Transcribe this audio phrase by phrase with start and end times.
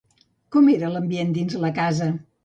[0.55, 2.09] Com era l'ambient dins la casa?